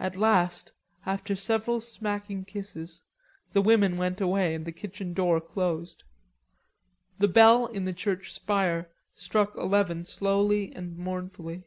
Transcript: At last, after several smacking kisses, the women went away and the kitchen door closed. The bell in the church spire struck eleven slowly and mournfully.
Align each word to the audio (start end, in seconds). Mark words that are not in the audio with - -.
At 0.00 0.16
last, 0.16 0.72
after 1.04 1.36
several 1.36 1.80
smacking 1.80 2.46
kisses, 2.46 3.02
the 3.52 3.60
women 3.60 3.98
went 3.98 4.18
away 4.18 4.54
and 4.54 4.64
the 4.64 4.72
kitchen 4.72 5.12
door 5.12 5.42
closed. 5.42 6.04
The 7.18 7.28
bell 7.28 7.66
in 7.66 7.84
the 7.84 7.92
church 7.92 8.32
spire 8.32 8.88
struck 9.14 9.54
eleven 9.56 10.06
slowly 10.06 10.72
and 10.74 10.96
mournfully. 10.96 11.64